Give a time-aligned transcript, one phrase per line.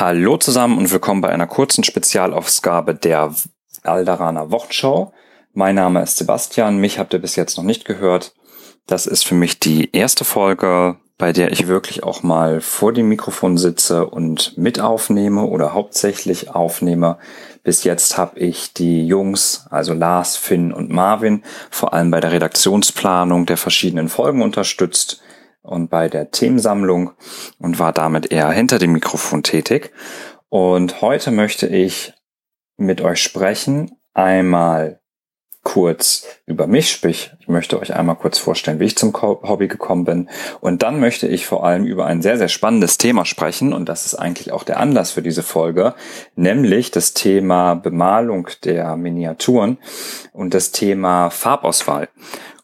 [0.00, 3.34] Hallo zusammen und willkommen bei einer kurzen Spezialausgabe der
[3.82, 5.12] Alderaner Wochenschau.
[5.52, 8.32] Mein Name ist Sebastian, mich habt ihr bis jetzt noch nicht gehört.
[8.86, 13.10] Das ist für mich die erste Folge, bei der ich wirklich auch mal vor dem
[13.10, 17.18] Mikrofon sitze und mit aufnehme oder hauptsächlich aufnehme.
[17.62, 22.32] Bis jetzt habe ich die Jungs, also Lars, Finn und Marvin, vor allem bei der
[22.32, 25.20] Redaktionsplanung der verschiedenen Folgen unterstützt
[25.62, 27.12] und bei der Themensammlung
[27.58, 29.92] und war damit eher hinter dem Mikrofon tätig.
[30.48, 32.14] Und heute möchte ich
[32.76, 35.00] mit euch sprechen, einmal
[35.62, 40.04] kurz über mich, sprich, ich möchte euch einmal kurz vorstellen, wie ich zum Hobby gekommen
[40.04, 40.30] bin.
[40.60, 43.72] Und dann möchte ich vor allem über ein sehr, sehr spannendes Thema sprechen.
[43.72, 45.94] Und das ist eigentlich auch der Anlass für diese Folge,
[46.34, 49.78] nämlich das Thema Bemalung der Miniaturen
[50.32, 52.08] und das Thema Farbauswahl.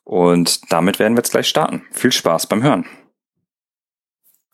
[0.06, 1.83] Und damit werden wir jetzt gleich starten.
[1.91, 2.87] Viel Spaß beim Hören.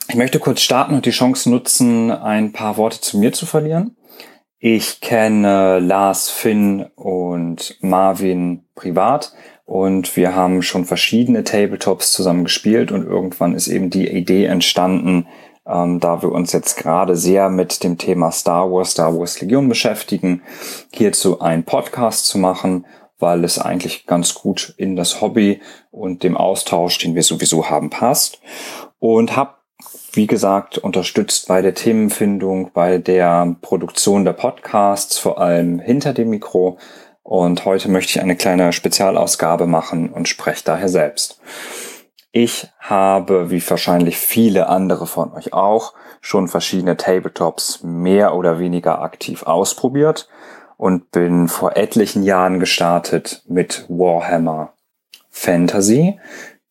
[0.09, 3.97] Ich möchte kurz starten und die Chance nutzen, ein paar Worte zu mir zu verlieren.
[4.59, 9.35] Ich kenne Lars, Finn und Marvin privat
[9.67, 15.27] und wir haben schon verschiedene Tabletops zusammen gespielt und irgendwann ist eben die Idee entstanden,
[15.67, 19.69] ähm, da wir uns jetzt gerade sehr mit dem Thema Star Wars, Star Wars Legion
[19.69, 20.43] beschäftigen,
[20.93, 22.87] hierzu einen Podcast zu machen
[23.23, 27.89] weil es eigentlich ganz gut in das Hobby und dem Austausch, den wir sowieso haben,
[27.89, 28.41] passt.
[28.99, 29.55] Und habe,
[30.13, 36.31] wie gesagt, unterstützt bei der Themenfindung, bei der Produktion der Podcasts, vor allem hinter dem
[36.31, 36.79] Mikro.
[37.23, 41.41] Und heute möchte ich eine kleine Spezialausgabe machen und spreche daher selbst.
[42.33, 49.03] Ich habe, wie wahrscheinlich viele andere von euch auch, schon verschiedene Tabletops mehr oder weniger
[49.03, 50.29] aktiv ausprobiert
[50.83, 54.73] und bin vor etlichen Jahren gestartet mit Warhammer
[55.31, 56.19] Fantasy,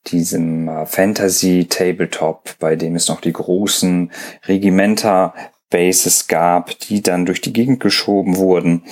[0.08, 4.12] diesem äh, Fantasy Tabletop, bei dem es noch die großen
[4.50, 5.34] Regimenter
[5.70, 8.84] Bases gab, die dann durch die Gegend geschoben wurden.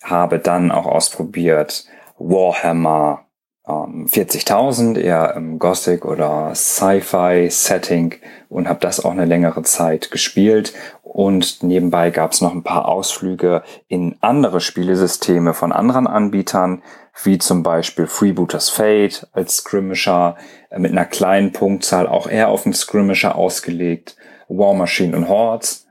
[0.00, 1.84] Habe dann auch ausprobiert
[2.18, 3.26] Warhammer
[3.66, 8.14] ähm, 40.000, eher im Gothic oder Sci-Fi Setting
[8.48, 10.72] und habe das auch eine längere Zeit gespielt
[11.12, 16.82] und nebenbei gab es noch ein paar Ausflüge in andere Spielesysteme von anderen Anbietern,
[17.22, 20.38] wie zum Beispiel Freebooters Fate als Skirmisher
[20.70, 24.16] äh, mit einer kleinen Punktzahl, auch eher auf den Skirmisher ausgelegt,
[24.48, 25.86] War Machine und Hordes.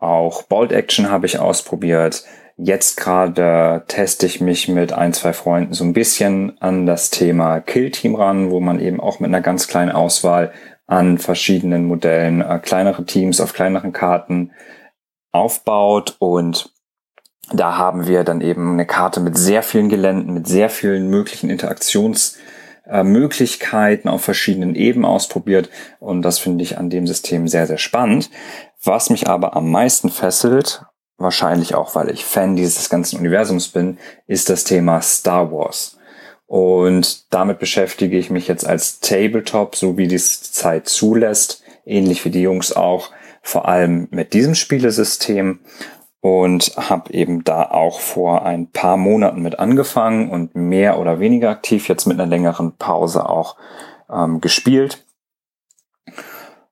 [0.00, 2.24] Auch Bolt Action habe ich ausprobiert.
[2.56, 7.60] Jetzt gerade teste ich mich mit ein, zwei Freunden so ein bisschen an das Thema
[7.60, 10.52] Kill Team ran, wo man eben auch mit einer ganz kleinen Auswahl
[10.86, 14.52] an verschiedenen Modellen, äh, kleinere Teams auf kleineren Karten
[15.32, 16.72] aufbaut und
[17.52, 21.50] da haben wir dann eben eine Karte mit sehr vielen Geländen, mit sehr vielen möglichen
[21.50, 25.68] Interaktionsmöglichkeiten auf verschiedenen Ebenen ausprobiert
[26.00, 28.30] und das finde ich an dem System sehr, sehr spannend.
[28.82, 30.86] Was mich aber am meisten fesselt,
[31.18, 35.98] wahrscheinlich auch, weil ich Fan dieses ganzen Universums bin, ist das Thema Star Wars.
[36.46, 42.30] Und damit beschäftige ich mich jetzt als Tabletop, so wie die Zeit zulässt, ähnlich wie
[42.30, 43.10] die Jungs auch,
[43.42, 45.60] vor allem mit diesem Spielesystem
[46.20, 51.50] und habe eben da auch vor ein paar Monaten mit angefangen und mehr oder weniger
[51.50, 53.56] aktiv jetzt mit einer längeren Pause auch
[54.10, 55.04] ähm, gespielt.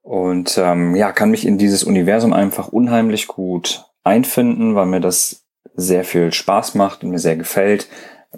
[0.01, 5.45] Und ähm, ja, kann mich in dieses Universum einfach unheimlich gut einfinden, weil mir das
[5.75, 7.89] sehr viel Spaß macht und mir sehr gefällt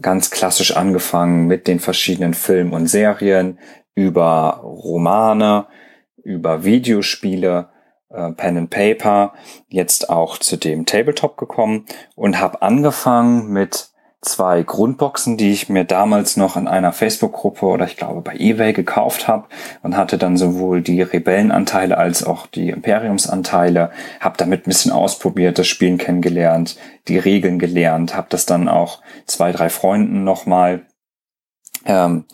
[0.01, 3.59] ganz klassisch angefangen mit den verschiedenen Filmen und Serien,
[3.95, 5.67] über Romane,
[6.23, 7.69] über Videospiele,
[8.11, 9.35] äh, Pen and Paper,
[9.69, 13.91] jetzt auch zu dem Tabletop gekommen und habe angefangen mit
[14.25, 18.73] zwei Grundboxen, die ich mir damals noch in einer Facebook-Gruppe oder ich glaube bei eBay
[18.73, 19.47] gekauft habe
[19.83, 23.91] und hatte dann sowohl die Rebellenanteile als auch die Imperiumsanteile,
[24.21, 26.77] habe damit ein bisschen ausprobiert, das Spielen kennengelernt,
[27.09, 30.87] die Regeln gelernt, habe das dann auch zwei, drei Freunden nochmal
[31.87, 32.25] ähm,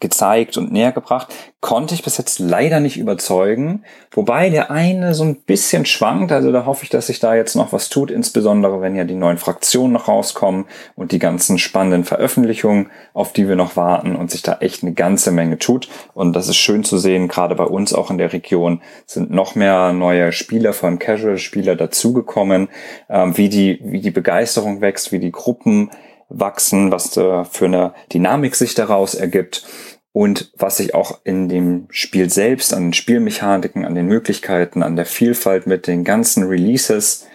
[0.00, 3.82] gezeigt und näher gebracht, konnte ich bis jetzt leider nicht überzeugen.
[4.12, 7.56] Wobei der eine so ein bisschen schwankt, also da hoffe ich, dass sich da jetzt
[7.56, 12.04] noch was tut, insbesondere wenn ja die neuen Fraktionen noch rauskommen und die ganzen spannenden
[12.04, 15.88] Veröffentlichungen, auf die wir noch warten und sich da echt eine ganze Menge tut.
[16.14, 19.56] Und das ist schön zu sehen, gerade bei uns auch in der Region sind noch
[19.56, 22.68] mehr neue Spieler von Casual-Spieler dazugekommen,
[23.08, 25.90] ähm, wie die, wie die Begeisterung wächst, wie die Gruppen
[26.28, 29.64] wachsen, was äh, für eine Dynamik sich daraus ergibt
[30.12, 34.96] und was sich auch in dem Spiel selbst, an den Spielmechaniken, an den Möglichkeiten, an
[34.96, 37.26] der Vielfalt mit den ganzen Releases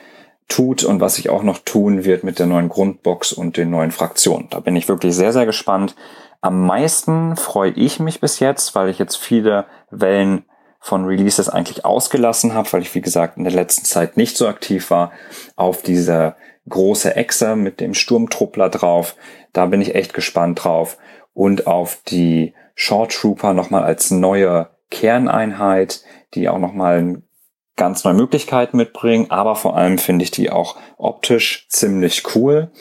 [0.47, 3.91] tut und was sich auch noch tun wird mit der neuen Grundbox und den neuen
[3.91, 4.47] Fraktionen.
[4.49, 5.95] Da bin ich wirklich sehr, sehr gespannt.
[6.41, 10.43] Am meisten freue ich mich bis jetzt, weil ich jetzt viele Wellen
[10.83, 14.47] von Releases eigentlich ausgelassen habe, weil ich, wie gesagt, in der letzten Zeit nicht so
[14.47, 15.11] aktiv war,
[15.55, 16.35] auf diese
[16.67, 19.15] große Echse mit dem Sturmtruppler drauf.
[19.53, 20.97] Da bin ich echt gespannt drauf.
[21.33, 27.21] Und auf die Short Trooper nochmal als neue Kerneinheit, die auch nochmal
[27.77, 29.27] ganz neue Möglichkeiten mitbringen.
[29.29, 32.71] Aber vor allem finde ich die auch optisch ziemlich cool.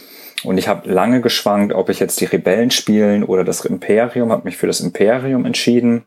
[0.43, 4.45] Und ich habe lange geschwankt, ob ich jetzt die Rebellen spielen oder das Imperium, habe
[4.45, 6.07] mich für das Imperium entschieden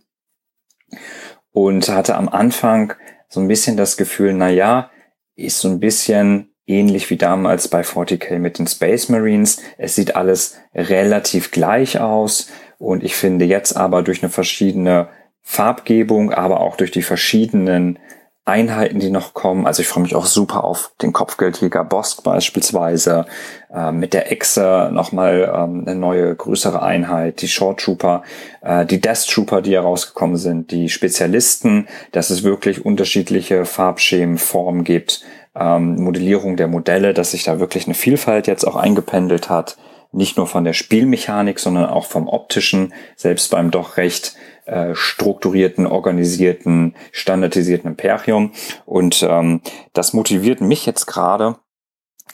[1.53, 2.94] und hatte am Anfang
[3.29, 4.91] so ein bisschen das Gefühl, na ja,
[5.35, 9.61] ist so ein bisschen ähnlich wie damals bei 40k mit den Space Marines.
[9.77, 15.09] Es sieht alles relativ gleich aus und ich finde jetzt aber durch eine verschiedene
[15.41, 18.00] Farbgebung, aber auch durch die verschiedenen
[18.45, 19.66] Einheiten, die noch kommen.
[19.66, 23.25] Also ich freue mich auch super auf den Kopfgeldjäger Bosk beispielsweise,
[23.74, 28.24] äh, mit der Echse nochmal ähm, eine neue, größere Einheit, die Short Trooper,
[28.62, 34.84] äh, die Death Trooper, die herausgekommen sind, die Spezialisten, dass es wirklich unterschiedliche Farbschemen, Formen
[34.84, 35.24] gibt,
[35.56, 39.78] ähm, Modellierung der Modelle, dass sich da wirklich eine Vielfalt jetzt auch eingependelt hat.
[40.13, 45.86] Nicht nur von der Spielmechanik, sondern auch vom optischen, selbst beim doch recht äh, strukturierten,
[45.86, 48.54] organisierten, standardisierten Imperium.
[48.86, 49.62] Und ähm,
[49.92, 51.57] das motiviert mich jetzt gerade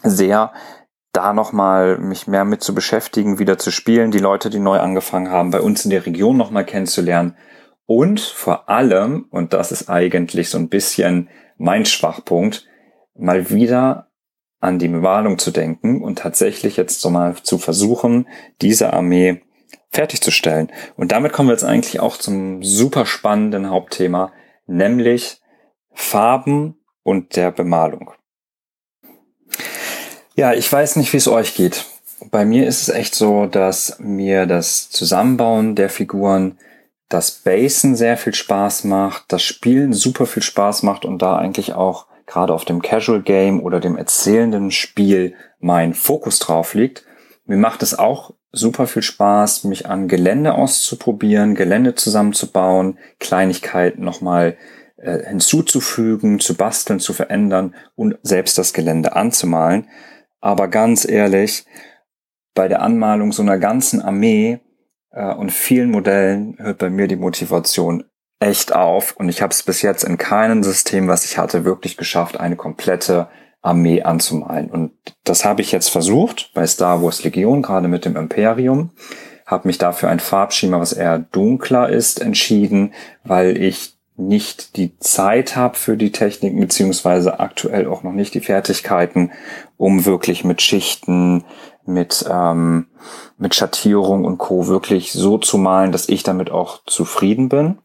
[0.03, 0.53] sehr,
[1.11, 5.31] da nochmal mich mehr mit zu beschäftigen, wieder zu spielen, die Leute, die neu angefangen
[5.31, 7.35] haben, bei uns in der Region nochmal kennenzulernen.
[7.85, 12.67] Und vor allem, und das ist eigentlich so ein bisschen mein Schwachpunkt,
[13.15, 14.08] mal wieder
[14.59, 18.27] an die Bewahlung zu denken und tatsächlich jetzt so mal zu versuchen,
[18.61, 19.41] diese Armee
[19.91, 20.71] fertigzustellen.
[20.95, 24.31] Und damit kommen wir jetzt eigentlich auch zum super spannenden Hauptthema,
[24.67, 25.41] nämlich
[25.93, 28.11] Farben und der Bemalung.
[30.35, 31.85] Ja, ich weiß nicht, wie es euch geht.
[32.31, 36.57] Bei mir ist es echt so, dass mir das Zusammenbauen der Figuren,
[37.07, 41.73] das Basen sehr viel Spaß macht, das Spielen super viel Spaß macht und da eigentlich
[41.73, 47.03] auch gerade auf dem Casual Game oder dem erzählenden Spiel mein Fokus drauf liegt.
[47.45, 54.57] Mir macht es auch super viel Spaß, mich an Gelände auszuprobieren, Gelände zusammenzubauen, Kleinigkeiten nochmal
[54.97, 59.87] äh, hinzuzufügen, zu basteln, zu verändern und selbst das Gelände anzumalen.
[60.39, 61.65] Aber ganz ehrlich,
[62.53, 64.59] bei der Anmalung so einer ganzen Armee
[65.11, 68.03] äh, und vielen Modellen hört bei mir die Motivation
[68.39, 71.97] echt auf und ich habe es bis jetzt in keinem System, was ich hatte, wirklich
[71.97, 73.27] geschafft, eine komplette
[73.61, 74.69] Armee anzumalen.
[74.69, 74.91] Und
[75.25, 78.91] das habe ich jetzt versucht bei Star Wars Legion, gerade mit dem Imperium.
[79.45, 82.93] Habe mich dafür ein Farbschema, was eher dunkler ist, entschieden,
[83.23, 88.41] weil ich nicht die Zeit habe für die Technik, beziehungsweise aktuell auch noch nicht die
[88.41, 89.31] Fertigkeiten,
[89.77, 91.45] um wirklich mit Schichten,
[91.85, 92.87] mit, ähm,
[93.37, 94.67] mit Schattierung und Co.
[94.67, 97.79] wirklich so zu malen, dass ich damit auch zufrieden bin.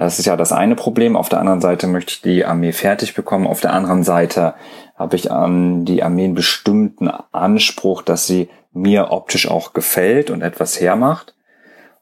[0.00, 1.14] Das ist ja das eine Problem.
[1.14, 3.46] Auf der anderen Seite möchte ich die Armee fertig bekommen.
[3.46, 4.54] Auf der anderen Seite
[4.96, 10.40] habe ich an die Armee einen bestimmten Anspruch, dass sie mir optisch auch gefällt und
[10.40, 11.34] etwas hermacht.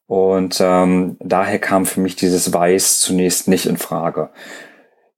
[0.06, 4.30] Und ähm, daher kam für mich dieses Weiß zunächst nicht in Frage.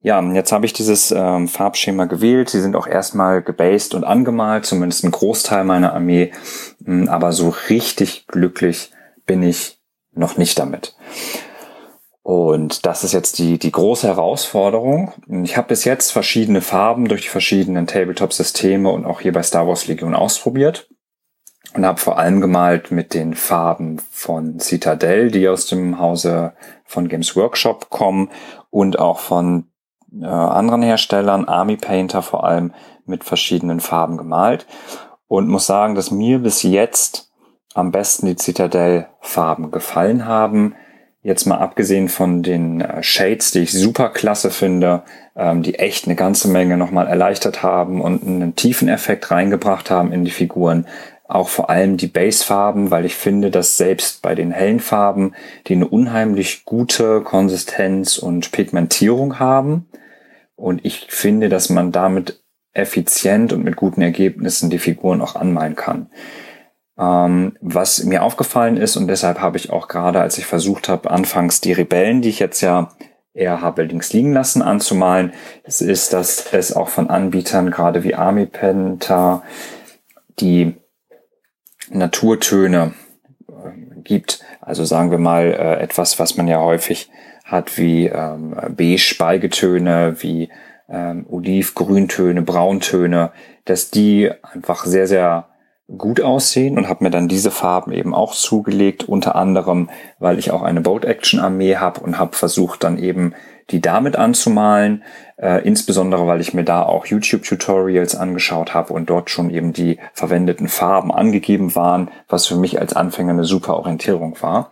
[0.00, 2.48] Ja, jetzt habe ich dieses ähm, Farbschema gewählt.
[2.48, 6.32] Sie sind auch erstmal gebased und angemalt, zumindest ein Großteil meiner Armee.
[6.82, 8.90] Hm, aber so richtig glücklich
[9.26, 9.78] bin ich
[10.14, 10.94] noch nicht damit.
[12.30, 15.12] Und das ist jetzt die, die große Herausforderung.
[15.42, 19.66] Ich habe bis jetzt verschiedene Farben durch die verschiedenen Tabletop-Systeme und auch hier bei Star
[19.66, 20.88] Wars Legion ausprobiert.
[21.74, 26.52] Und habe vor allem gemalt mit den Farben von Citadel, die aus dem Hause
[26.84, 28.30] von Games Workshop kommen
[28.70, 29.64] und auch von
[30.16, 32.72] äh, anderen Herstellern, Army Painter vor allem
[33.06, 34.68] mit verschiedenen Farben gemalt.
[35.26, 37.32] Und muss sagen, dass mir bis jetzt
[37.74, 40.76] am besten die Citadel Farben gefallen haben
[41.22, 45.02] Jetzt mal abgesehen von den äh, Shades, die ich super klasse finde,
[45.36, 50.12] ähm, die echt eine ganze Menge nochmal erleichtert haben und einen tiefen Effekt reingebracht haben
[50.12, 50.86] in die Figuren.
[51.28, 55.34] Auch vor allem die Basefarben, weil ich finde, dass selbst bei den hellen Farben,
[55.66, 59.88] die eine unheimlich gute Konsistenz und Pigmentierung haben.
[60.56, 65.76] Und ich finde, dass man damit effizient und mit guten Ergebnissen die Figuren auch anmalen
[65.76, 66.10] kann.
[67.00, 71.10] Ähm, was mir aufgefallen ist und deshalb habe ich auch gerade, als ich versucht habe,
[71.10, 72.90] anfangs die Rebellen, die ich jetzt ja
[73.32, 75.32] eher habe links liegen lassen, anzumalen,
[75.64, 79.42] es ist, dass es auch von Anbietern, gerade wie Army Penta,
[80.40, 80.76] die
[81.88, 82.92] Naturtöne
[83.48, 84.40] äh, gibt.
[84.60, 87.10] Also sagen wir mal äh, etwas, was man ja häufig
[87.44, 90.50] hat, wie ähm, beige-Speigetöne, wie
[90.88, 93.32] ähm, Oliv-Grüntöne, Brauntöne,
[93.64, 95.49] dass die einfach sehr, sehr
[95.96, 100.50] gut aussehen und habe mir dann diese Farben eben auch zugelegt, unter anderem, weil ich
[100.50, 103.34] auch eine Boat Action Armee habe und habe versucht dann eben
[103.70, 105.04] die damit anzumalen,
[105.36, 109.98] äh, insbesondere weil ich mir da auch YouTube-Tutorials angeschaut habe und dort schon eben die
[110.12, 114.70] verwendeten Farben angegeben waren, was für mich als Anfänger eine super Orientierung war.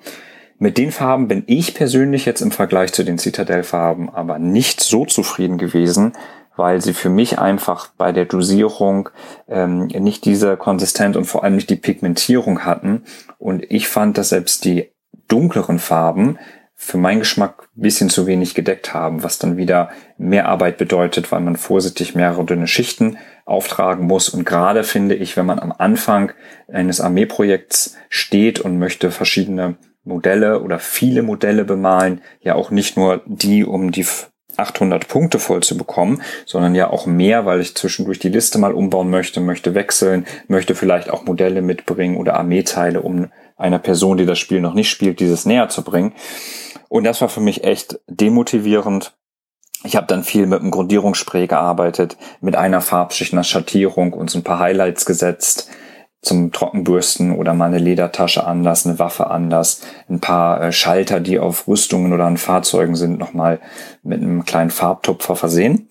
[0.61, 5.05] Mit den Farben bin ich persönlich jetzt im Vergleich zu den Citadel-Farben aber nicht so
[5.05, 6.15] zufrieden gewesen,
[6.59, 9.09] weil sie für mich einfach bei der Dosierung
[9.49, 13.05] ähm, nicht diese Konsistenz und vor allem nicht die Pigmentierung hatten.
[13.39, 14.91] Und ich fand, dass selbst die
[15.29, 16.39] dunkleren Farben
[16.81, 21.41] für meinen Geschmack bisschen zu wenig gedeckt haben, was dann wieder mehr Arbeit bedeutet, weil
[21.41, 24.29] man vorsichtig mehrere dünne Schichten auftragen muss.
[24.29, 26.33] Und gerade finde ich, wenn man am Anfang
[26.71, 33.23] eines Armeeprojekts steht und möchte verschiedene Modelle oder viele Modelle bemalen, ja auch nicht nur
[33.27, 34.07] die, um die
[34.59, 38.73] 800 Punkte voll zu bekommen, sondern ja auch mehr, weil ich zwischendurch die Liste mal
[38.73, 44.27] umbauen möchte, möchte wechseln, möchte vielleicht auch Modelle mitbringen oder Armeeteile, um einer Person, die
[44.27, 46.13] das Spiel noch nicht spielt, dieses näher zu bringen.
[46.89, 49.15] Und das war für mich echt demotivierend.
[49.85, 54.39] Ich habe dann viel mit einem Grundierungsspray gearbeitet, mit einer Farbschicht, einer Schattierung und so
[54.39, 55.71] ein paar Highlights gesetzt
[56.21, 61.39] zum Trockenbürsten oder mal eine Ledertasche anders, eine Waffe anders, ein paar äh, Schalter, die
[61.39, 63.61] auf Rüstungen oder an Fahrzeugen sind, nochmal
[64.03, 65.89] mit einem kleinen Farbtupfer versehen.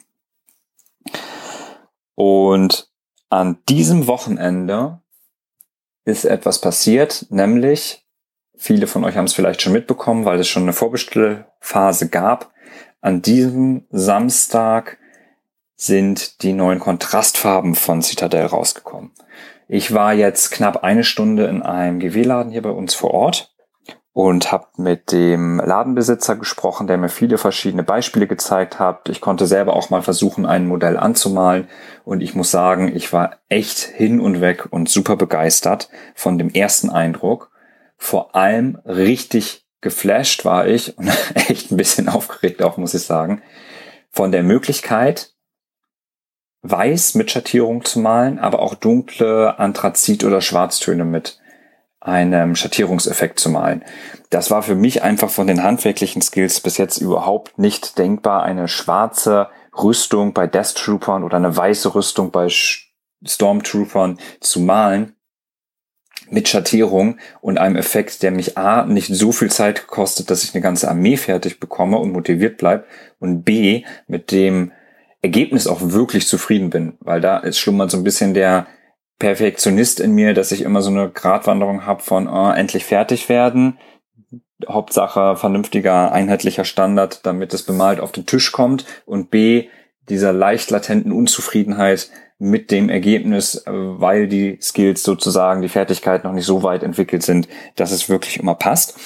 [2.16, 2.90] Und
[3.30, 5.00] an diesem Wochenende
[6.04, 8.06] ist etwas passiert, nämlich
[8.56, 12.52] viele von euch haben es vielleicht schon mitbekommen, weil es schon eine Vorbestellphase gab.
[13.02, 14.98] An diesem Samstag
[15.78, 19.12] sind die neuen Kontrastfarben von Citadel rausgekommen.
[19.70, 23.54] Ich war jetzt knapp eine Stunde in einem GW-Laden hier bei uns vor Ort
[24.12, 29.08] und habe mit dem Ladenbesitzer gesprochen, der mir viele verschiedene Beispiele gezeigt hat.
[29.10, 31.68] Ich konnte selber auch mal versuchen, ein Modell anzumalen
[32.04, 36.50] und ich muss sagen, ich war echt hin und weg und super begeistert von dem
[36.50, 37.52] ersten Eindruck.
[37.98, 43.44] Vor allem richtig geflasht war ich und echt ein bisschen aufgeregt auch, muss ich sagen,
[44.10, 45.34] von der Möglichkeit,
[46.62, 51.40] weiß mit Schattierung zu malen, aber auch dunkle Anthrazit- oder Schwarztöne mit
[52.00, 53.84] einem Schattierungseffekt zu malen.
[54.30, 58.68] Das war für mich einfach von den handwerklichen Skills bis jetzt überhaupt nicht denkbar, eine
[58.68, 62.48] schwarze Rüstung bei Death Troopern oder eine weiße Rüstung bei
[63.26, 65.14] Stormtroopern zu malen
[66.30, 70.54] mit Schattierung und einem Effekt, der mich A, nicht so viel Zeit kostet, dass ich
[70.54, 72.86] eine ganze Armee fertig bekomme und motiviert bleibe
[73.20, 74.72] und B, mit dem
[75.22, 78.68] Ergebnis auch wirklich zufrieden bin, weil da ist schlummert so ein bisschen der
[79.20, 83.80] Perfektionist in mir, dass ich immer so eine Gratwanderung habe von oh, endlich fertig werden,
[84.68, 89.70] Hauptsache vernünftiger, einheitlicher Standard, damit es bemalt auf den Tisch kommt und B,
[90.10, 92.10] dieser leicht latenten Unzufriedenheit
[92.40, 97.24] mit dem Ergebnis, äh, weil die Skills sozusagen, die Fertigkeiten noch nicht so weit entwickelt
[97.24, 98.98] sind, dass es wirklich immer passt.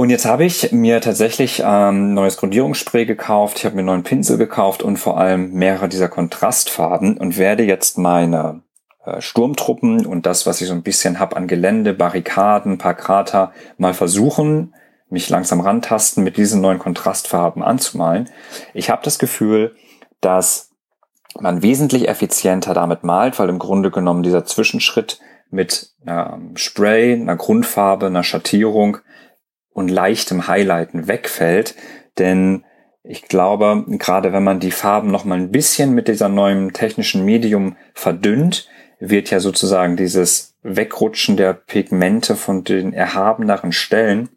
[0.00, 4.02] Und jetzt habe ich mir tatsächlich ähm, neues Grundierungsspray gekauft, ich habe mir einen neuen
[4.02, 8.62] Pinsel gekauft und vor allem mehrere dieser Kontrastfarben und werde jetzt meine
[9.04, 13.52] äh, Sturmtruppen und das, was ich so ein bisschen hab an Gelände, Barrikaden, paar Krater,
[13.76, 14.74] mal versuchen,
[15.10, 18.30] mich langsam rantasten, mit diesen neuen Kontrastfarben anzumalen.
[18.72, 19.76] Ich habe das Gefühl,
[20.22, 20.70] dass
[21.38, 27.36] man wesentlich effizienter damit malt, weil im Grunde genommen dieser Zwischenschritt mit ähm, Spray, einer
[27.36, 28.96] Grundfarbe, einer Schattierung
[29.72, 31.74] und leichtem Highlighten wegfällt.
[32.18, 32.64] Denn
[33.02, 37.24] ich glaube, gerade wenn man die Farben noch mal ein bisschen mit dieser neuen technischen
[37.24, 44.28] Medium verdünnt, wird ja sozusagen dieses Wegrutschen der Pigmente von den erhabeneren Stellen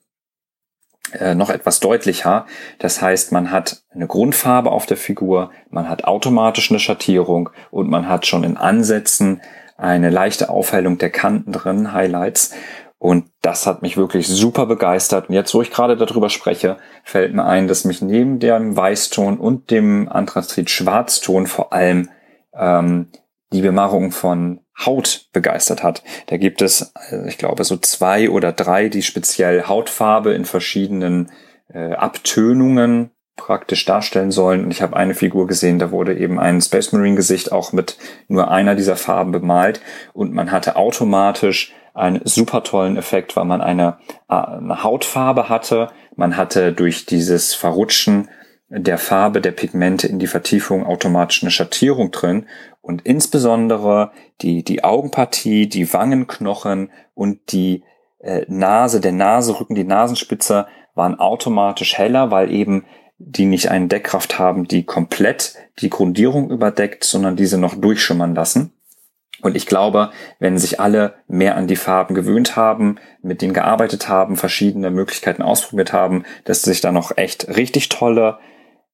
[1.12, 2.46] äh, noch etwas deutlicher.
[2.80, 7.90] Das heißt, man hat eine Grundfarbe auf der Figur, man hat automatisch eine Schattierung und
[7.90, 9.42] man hat schon in Ansätzen
[9.76, 12.54] eine leichte Aufhellung der Kanten drin, Highlights.
[13.04, 15.28] Und das hat mich wirklich super begeistert.
[15.28, 19.40] Und jetzt, wo ich gerade darüber spreche, fällt mir ein, dass mich neben dem Weißton
[19.40, 22.10] und dem Anthrazit-Schwarzton vor allem
[22.54, 23.10] ähm,
[23.52, 26.02] die Bemalung von Haut begeistert hat.
[26.28, 31.30] Da gibt es, äh, ich glaube, so zwei oder drei, die speziell Hautfarbe in verschiedenen
[31.74, 34.64] äh, Abtönungen praktisch darstellen sollen.
[34.64, 37.98] Und ich habe eine Figur gesehen, da wurde eben ein Space Marine Gesicht auch mit
[38.30, 39.82] nur einer dieser Farben bemalt
[40.14, 43.98] und man hatte automatisch einen super tollen Effekt, weil man eine,
[44.30, 45.90] äh, eine Hautfarbe hatte.
[46.16, 48.30] Man hatte durch dieses Verrutschen
[48.70, 52.48] der Farbe der Pigmente in die Vertiefung automatisch eine Schattierung drin
[52.82, 57.84] und insbesondere die, die Augenpartie, die Wangenknochen und die
[58.20, 62.86] äh, Nase, der Naserücken, die Nasenspitze waren automatisch heller, weil eben
[63.18, 68.73] die nicht eine Deckkraft haben, die komplett die Grundierung überdeckt, sondern diese noch durchschimmern lassen.
[69.44, 74.08] Und ich glaube, wenn sich alle mehr an die Farben gewöhnt haben, mit denen gearbeitet
[74.08, 78.40] haben, verschiedene Möglichkeiten ausprobiert haben, dass sich da noch echt richtig tolle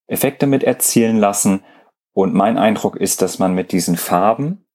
[0.08, 1.64] Effekte mit erzielen lassen.
[2.14, 4.66] Und mein Eindruck ist, dass man mit diesen Farben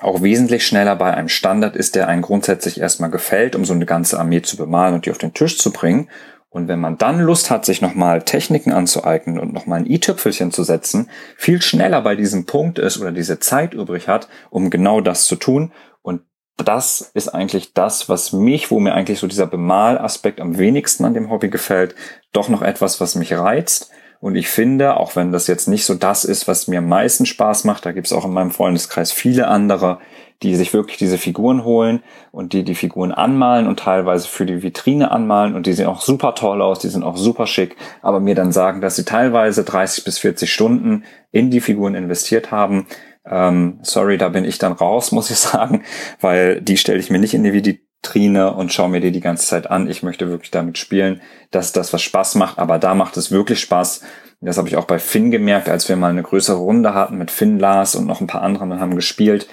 [0.00, 3.86] auch wesentlich schneller bei einem Standard ist, der einen grundsätzlich erstmal gefällt, um so eine
[3.86, 6.08] ganze Armee zu bemalen und die auf den Tisch zu bringen.
[6.50, 10.62] Und wenn man dann Lust hat, sich nochmal Techniken anzueignen und nochmal ein i-Tüpfelchen zu
[10.62, 15.26] setzen, viel schneller bei diesem Punkt ist oder diese Zeit übrig hat, um genau das
[15.26, 15.72] zu tun.
[16.00, 16.22] Und
[16.56, 21.14] das ist eigentlich das, was mich, wo mir eigentlich so dieser Bemalaspekt am wenigsten an
[21.14, 21.94] dem Hobby gefällt,
[22.32, 23.90] doch noch etwas, was mich reizt.
[24.20, 27.26] Und ich finde, auch wenn das jetzt nicht so das ist, was mir am meisten
[27.26, 30.00] Spaß macht, da gibt es auch in meinem Freundeskreis viele andere,
[30.42, 34.62] die sich wirklich diese Figuren holen und die die Figuren anmalen und teilweise für die
[34.62, 38.20] Vitrine anmalen und die sehen auch super toll aus, die sind auch super schick, aber
[38.20, 42.86] mir dann sagen, dass sie teilweise 30 bis 40 Stunden in die Figuren investiert haben.
[43.26, 45.82] Ähm, sorry, da bin ich dann raus, muss ich sagen,
[46.20, 49.46] weil die stelle ich mir nicht in die Vitrine und schaue mir die die ganze
[49.46, 49.90] Zeit an.
[49.90, 53.58] Ich möchte wirklich damit spielen, dass das was Spaß macht, aber da macht es wirklich
[53.58, 54.02] Spaß.
[54.40, 57.32] Das habe ich auch bei Finn gemerkt, als wir mal eine größere Runde hatten mit
[57.32, 59.48] Finn, Lars und noch ein paar anderen und haben gespielt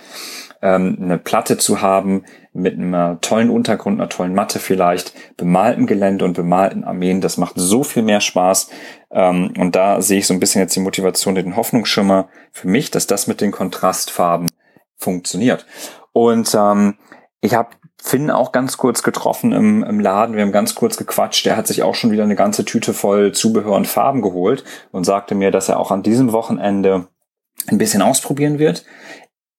[0.65, 6.25] ähm, eine Platte zu haben mit einem tollen Untergrund, einer tollen Matte vielleicht, bemaltem Gelände
[6.25, 7.22] und bemalten Armeen.
[7.22, 8.69] Das macht so viel mehr Spaß.
[9.12, 12.89] Ähm, und da sehe ich so ein bisschen jetzt die Motivation, den Hoffnungsschimmer für mich,
[12.89, 14.50] dass das mit den Kontrastfarben
[14.98, 15.67] funktioniert.
[16.13, 16.95] Und ähm,
[17.41, 17.69] ich habe
[18.01, 20.36] Finn auch ganz kurz getroffen im, im Laden.
[20.36, 21.45] Wir haben ganz kurz gequatscht.
[21.45, 25.03] Der hat sich auch schon wieder eine ganze Tüte voll Zubehör und Farben geholt und
[25.03, 27.07] sagte mir, dass er auch an diesem Wochenende
[27.67, 28.84] ein bisschen ausprobieren wird.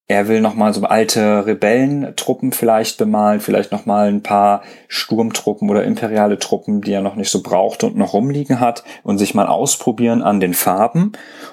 [0.08, 6.38] Er will nochmal so alte Rebellentruppen vielleicht bemalen, vielleicht nochmal ein paar Sturmtruppen oder imperiale
[6.38, 10.22] Truppen, die er noch nicht so braucht und noch rumliegen hat und sich mal ausprobieren
[10.22, 11.10] an den Farben.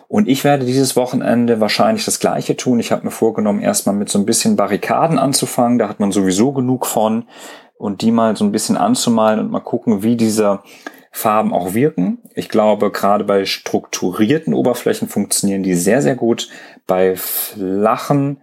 [0.07, 2.79] Und ich werde dieses Wochenende wahrscheinlich das gleiche tun.
[2.79, 5.79] Ich habe mir vorgenommen, erstmal mit so ein bisschen Barrikaden anzufangen.
[5.79, 7.25] Da hat man sowieso genug von.
[7.79, 10.60] Und die mal so ein bisschen anzumalen und mal gucken, wie diese
[11.15, 12.17] Farben auch wirken.
[12.33, 16.50] Ich glaube, gerade bei strukturierten Oberflächen funktionieren die sehr, sehr gut.
[16.87, 18.41] Bei flachen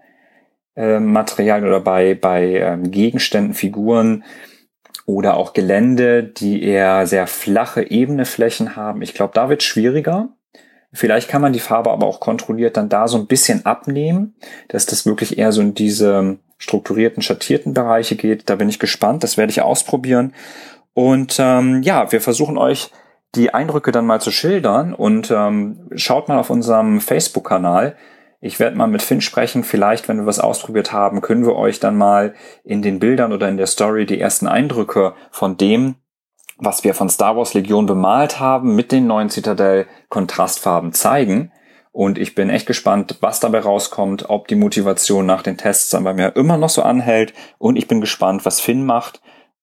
[0.76, 4.24] äh, Materialien oder bei, bei ähm, Gegenständen, Figuren
[5.07, 9.03] oder auch Gelände, die eher sehr flache, ebene Flächen haben.
[9.03, 10.29] Ich glaube, da wird schwieriger.
[10.92, 14.35] Vielleicht kann man die Farbe aber auch kontrolliert dann da so ein bisschen abnehmen,
[14.68, 18.50] dass das wirklich eher so in diese strukturierten, schattierten Bereiche geht.
[18.50, 19.22] Da bin ich gespannt.
[19.22, 20.35] Das werde ich ausprobieren.
[20.94, 22.90] Und ähm, ja, wir versuchen euch
[23.35, 27.96] die Eindrücke dann mal zu schildern und ähm, schaut mal auf unserem Facebook-Kanal.
[28.40, 29.64] Ich werde mal mit Finn sprechen.
[29.64, 33.48] Vielleicht, wenn wir was ausprobiert haben, können wir euch dann mal in den Bildern oder
[33.48, 35.96] in der Story die ersten Eindrücke von dem,
[36.57, 41.53] was wir von Star Wars Legion bemalt haben, mit den neuen Citadel Kontrastfarben zeigen.
[41.92, 46.05] Und ich bin echt gespannt, was dabei rauskommt, ob die Motivation nach den Tests dann
[46.05, 47.35] bei mir immer noch so anhält.
[47.59, 49.20] Und ich bin gespannt, was Finn macht.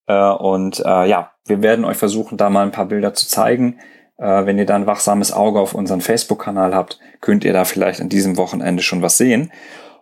[0.08, 3.80] Äh, und äh, ja, wir werden euch versuchen, da mal ein paar Bilder zu zeigen.
[4.18, 8.02] Äh, wenn ihr da ein wachsames Auge auf unseren Facebook-Kanal habt, könnt ihr da vielleicht
[8.02, 9.52] an diesem Wochenende schon was sehen.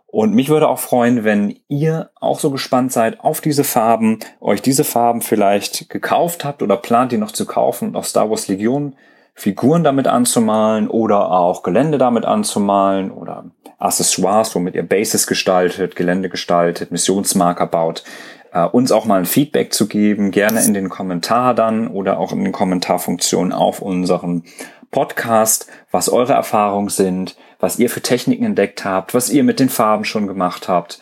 [0.07, 4.61] Und mich würde auch freuen, wenn ihr auch so gespannt seid auf diese Farben, euch
[4.61, 8.47] diese Farben vielleicht gekauft habt oder plant, die noch zu kaufen und auf Star Wars
[8.47, 8.95] Legion
[9.37, 16.29] Figuren damit anzumalen oder auch Gelände damit anzumalen oder Accessoires, womit ihr Bases gestaltet, Gelände
[16.29, 18.05] gestaltet, Missionsmarker baut
[18.55, 22.31] äh, uns auch mal ein Feedback zu geben, gerne in den Kommentar dann oder auch
[22.31, 24.43] in den Kommentarfunktionen auf unserem
[24.91, 29.67] Podcast, was eure Erfahrungen sind, was ihr für Techniken entdeckt habt, was ihr mit den
[29.67, 31.01] Farben schon gemacht habt.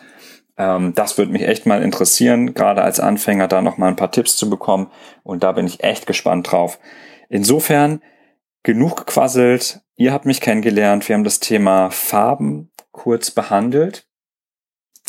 [0.58, 4.10] Ähm, das würde mich echt mal interessieren, gerade als Anfänger da noch mal ein paar
[4.10, 4.90] Tipps zu bekommen.
[5.22, 6.80] Und da bin ich echt gespannt drauf.
[7.28, 8.02] Insofern
[8.64, 9.80] genug gequasselt.
[9.94, 11.08] Ihr habt mich kennengelernt.
[11.08, 14.06] Wir haben das Thema Farben kurz behandelt.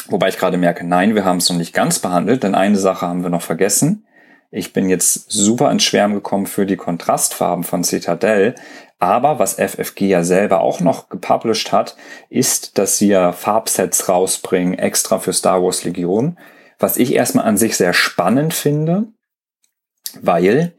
[0.08, 3.08] Wobei ich gerade merke, nein, wir haben es noch nicht ganz behandelt, denn eine Sache
[3.08, 4.06] haben wir noch vergessen.
[4.52, 8.56] Ich bin jetzt super ins Schwärmen gekommen für die Kontrastfarben von Citadel.
[9.00, 11.98] Aber was FFG ja selber auch noch gepublished hat,
[12.30, 16.38] ist, dass sie ja Farbsets rausbringen, extra für Star Wars Legion.
[16.80, 19.08] Was ich erstmal an sich sehr spannend finde,
[20.22, 20.74] weil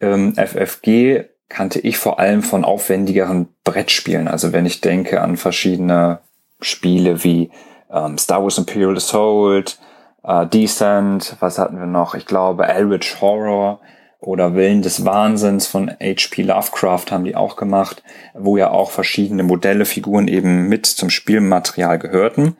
[0.00, 4.28] ähm, FFG kannte ich vor allem von aufwendigeren Brettspielen.
[4.28, 6.20] Also wenn ich denke an verschiedene
[6.60, 7.50] Spiele wie
[7.90, 9.78] ähm, Star Wars Imperial Assault,
[10.22, 12.14] äh, Descent, was hatten wir noch?
[12.14, 13.80] Ich glaube Eldritch Horror
[14.20, 16.42] oder Willen des Wahnsinns von H.P.
[16.42, 18.02] Lovecraft haben die auch gemacht,
[18.34, 22.56] wo ja auch verschiedene Modelle, Figuren eben mit zum Spielmaterial gehörten,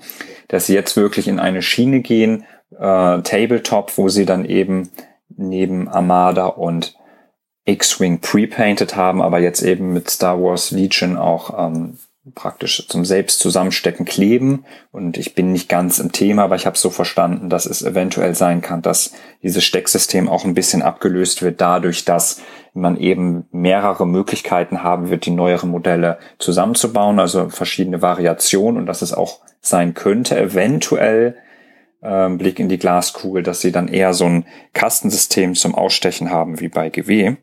[0.48, 2.44] dass sie jetzt wirklich in eine Schiene gehen,
[2.78, 4.90] äh, Tabletop, wo sie dann eben
[5.28, 6.94] neben Armada und
[7.64, 11.98] X-Wing pre-painted haben, aber jetzt eben mit Star Wars Legion auch ähm,
[12.34, 14.64] praktisch zum selbst zusammenstecken kleben.
[14.90, 18.34] Und ich bin nicht ganz im Thema, aber ich habe so verstanden, dass es eventuell
[18.34, 19.12] sein kann, dass
[19.42, 22.40] dieses Stecksystem auch ein bisschen abgelöst wird dadurch, dass
[22.74, 29.02] man eben mehrere Möglichkeiten haben wird, die neueren Modelle zusammenzubauen, also verschiedene Variationen und dass
[29.02, 31.36] es auch sein könnte, eventuell
[32.02, 36.60] äh, Blick in die Glaskugel, dass sie dann eher so ein Kastensystem zum Ausstechen haben
[36.60, 37.36] wie bei GW.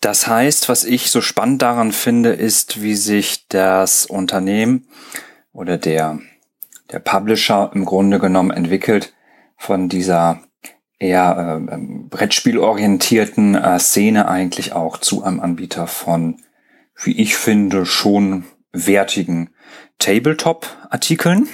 [0.00, 4.88] Das heißt, was ich so spannend daran finde, ist, wie sich das Unternehmen
[5.52, 6.18] oder der,
[6.90, 9.14] der Publisher im Grunde genommen entwickelt
[9.56, 10.40] von dieser
[10.98, 16.40] eher äh, Brettspielorientierten äh, Szene eigentlich auch zu einem Anbieter von,
[17.02, 19.50] wie ich finde, schon wertigen
[19.98, 21.48] Tabletop-Artikeln.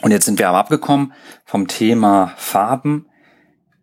[0.00, 1.12] Und jetzt sind wir aber abgekommen
[1.44, 3.07] vom Thema Farben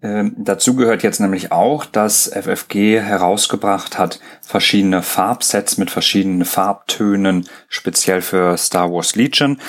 [0.02, 7.48] ähm, dazu gehört jetzt nämlich auch, dass FFG herausgebracht hat verschiedene Farbsets mit verschiedenen Farbtönen,
[7.68, 9.60] speziell für Star Wars Legion.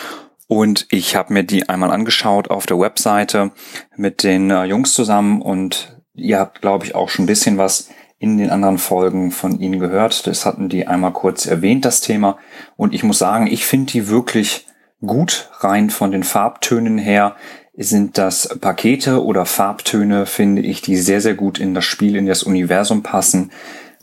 [0.48, 3.50] Und ich habe mir die einmal angeschaut auf der Webseite
[3.96, 7.88] mit den äh, Jungs zusammen und ihr habt, glaube ich, auch schon ein bisschen was
[8.18, 10.26] in den anderen Folgen von ihnen gehört.
[10.26, 12.38] Das hatten die einmal kurz erwähnt, das Thema.
[12.76, 14.66] Und ich muss sagen, ich finde die wirklich
[15.04, 17.36] gut rein von den Farbtönen her
[17.84, 22.26] sind das Pakete oder Farbtöne, finde ich, die sehr, sehr gut in das Spiel, in
[22.26, 23.50] das Universum passen.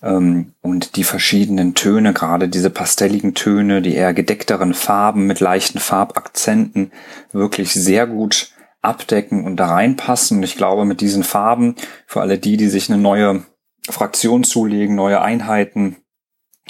[0.04, 5.80] Ähm, und die verschiedenen Töne, gerade diese pastelligen Töne, die eher gedeckteren Farben mit leichten
[5.80, 6.92] Farbakzenten,
[7.32, 10.38] wirklich sehr gut abdecken und da reinpassen.
[10.38, 13.44] Und ich glaube, mit diesen Farben, für alle die, die sich eine neue
[13.90, 15.98] Fraktion zulegen, neue Einheiten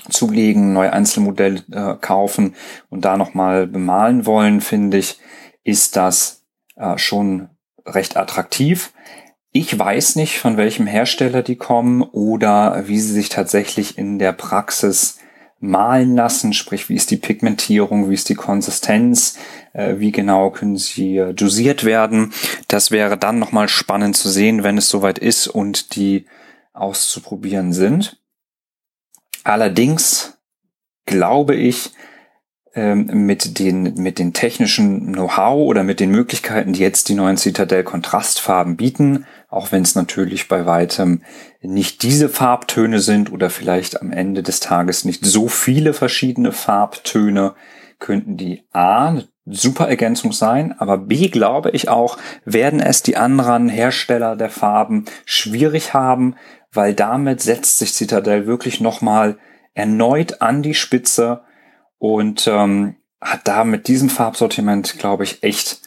[0.10, 2.56] zulegen, neue Einzelmodelle äh, kaufen
[2.90, 5.20] und da nochmal bemalen wollen, finde ich,
[5.64, 6.43] ist das
[6.76, 7.50] äh, schon
[7.86, 8.94] recht attraktiv.
[9.52, 14.34] Ich weiß nicht, von welchem Hersteller die kommen oder wie sie sich tatsächlich in der
[14.34, 15.20] Praxis
[15.60, 19.38] malen lassen, sprich wie ist die Pigmentierung, wie ist die Konsistenz,
[19.72, 22.34] äh, wie genau können sie äh, dosiert werden.
[22.68, 26.26] Das wäre dann nochmal spannend zu sehen, wenn es soweit ist und die
[26.74, 28.20] auszuprobieren sind.
[29.44, 30.38] Allerdings
[31.06, 31.92] glaube ich,
[32.76, 37.84] mit den, mit den technischen Know-how oder mit den Möglichkeiten, die jetzt die neuen Citadel
[37.84, 41.22] Kontrastfarben bieten, auch wenn es natürlich bei weitem
[41.62, 47.54] nicht diese Farbtöne sind oder vielleicht am Ende des Tages nicht so viele verschiedene Farbtöne,
[48.00, 53.70] könnten die A super Ergänzung sein, aber B glaube ich auch, werden es die anderen
[53.70, 56.36] Hersteller der Farben schwierig haben,
[56.72, 59.38] weil damit setzt sich Citadel wirklich nochmal
[59.76, 61.42] erneut an die Spitze
[62.04, 65.80] und ähm, hat da mit diesem Farbsortiment, glaube ich, echt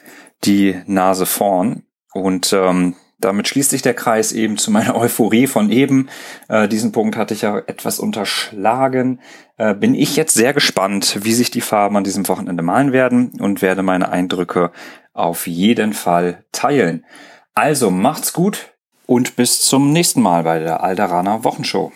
[0.47, 1.83] die Nase vorn.
[2.15, 6.09] Und ähm, damit schließt sich der Kreis eben zu meiner Euphorie von eben.
[6.49, 9.21] Äh, diesen Punkt hatte ich ja etwas unterschlagen.
[9.59, 13.33] Äh, bin ich jetzt sehr gespannt, wie sich die Farben an diesem Wochenende malen werden
[13.39, 14.73] und werde meine Eindrücke
[15.13, 17.05] auf jeden Fall teilen.
[17.53, 18.73] Also macht's gut
[19.05, 21.93] und bis zum nächsten Mal bei der Alderaner Wochenshow.